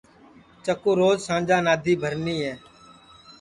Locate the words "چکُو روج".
0.63-1.17